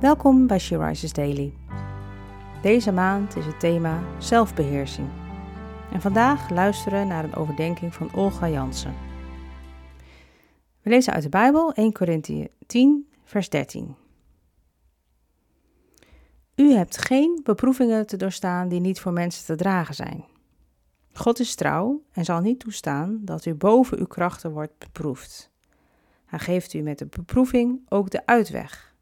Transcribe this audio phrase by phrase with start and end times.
[0.00, 1.52] Welkom bij She Rises Daily.
[2.62, 5.08] Deze maand is het thema zelfbeheersing.
[5.92, 8.94] En vandaag luisteren we naar een overdenking van Olga Jansen.
[10.82, 13.94] We lezen uit de Bijbel 1 Corinthië 10, vers 13.
[16.54, 20.24] U hebt geen beproevingen te doorstaan die niet voor mensen te dragen zijn.
[21.12, 25.50] God is trouw en zal niet toestaan dat u boven uw krachten wordt beproefd.
[26.24, 28.95] Hij geeft u met de beproeving ook de uitweg,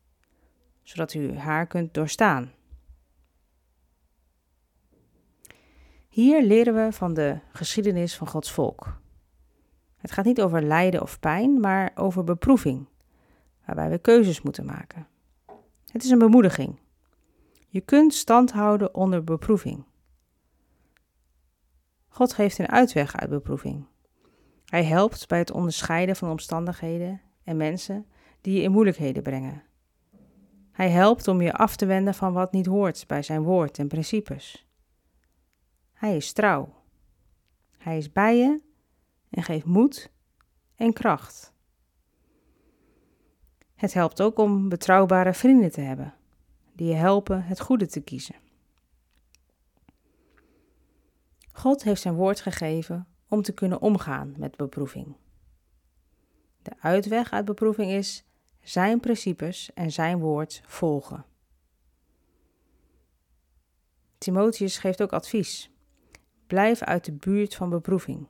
[0.84, 2.52] zodat u haar kunt doorstaan.
[6.09, 9.01] Hier leren we van de geschiedenis van Gods volk.
[9.97, 12.89] Het gaat niet over lijden of pijn, maar over beproeving,
[13.66, 15.06] waarbij we keuzes moeten maken.
[15.92, 16.80] Het is een bemoediging.
[17.69, 19.84] Je kunt stand houden onder beproeving.
[22.09, 23.87] God geeft een uitweg uit beproeving.
[24.64, 28.06] Hij helpt bij het onderscheiden van omstandigheden en mensen
[28.41, 29.62] die je in moeilijkheden brengen.
[30.75, 33.89] Hij helpt om je af te wenden van wat niet hoort bij zijn woord en
[33.89, 34.69] principes.
[35.92, 36.83] Hij is trouw.
[37.78, 38.61] Hij is bij je
[39.31, 40.11] en geeft moed
[40.77, 41.53] en kracht.
[43.75, 46.14] Het helpt ook om betrouwbare vrienden te hebben,
[46.72, 48.34] die je helpen het goede te kiezen.
[51.53, 55.16] God heeft zijn woord gegeven om te kunnen omgaan met beproeving.
[56.62, 58.25] De uitweg uit beproeving is
[58.65, 61.25] zijn principes en zijn woord volgen.
[64.19, 65.71] Timotheus geeft ook advies.
[66.47, 68.27] Blijf uit de buurt van beproeving.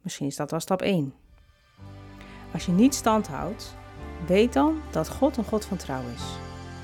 [0.00, 1.14] Misschien is dat wel stap 1.
[2.52, 3.74] Als je niet stand houdt,
[4.26, 6.22] weet dan dat God een God van trouw is,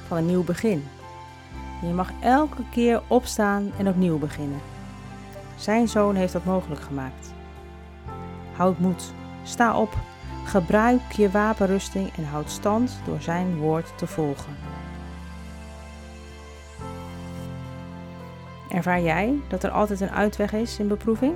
[0.07, 0.85] van een nieuw begin.
[1.83, 4.61] je mag elke keer opstaan en opnieuw beginnen.
[5.57, 7.33] Zijn zoon heeft dat mogelijk gemaakt.
[8.57, 9.97] Houd moed, sta op,
[10.45, 14.57] gebruik je wapenrusting en houd stand door zijn woord te volgen.
[18.71, 21.35] Ervaar jij dat er altijd een uitweg is in beproeving?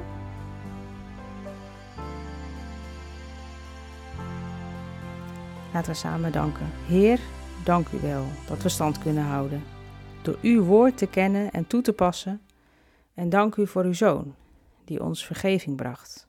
[5.72, 6.66] Laten we samen danken.
[6.86, 7.20] Heer,
[7.64, 9.64] dank u wel dat we stand kunnen houden.
[10.22, 12.40] Door uw woord te kennen en toe te passen
[13.14, 14.34] en dank u voor uw Zoon,
[14.84, 16.28] die ons vergeving bracht.